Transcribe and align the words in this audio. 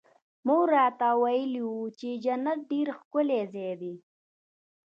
مور 0.45 0.65
راته 0.77 1.09
ويلي 1.23 1.61
وو 1.69 1.81
چې 1.99 2.09
جنت 2.23 2.59
ډېر 2.71 2.87
ښکلى 2.97 3.41
ځاى 3.53 3.71
دى. 3.81 3.93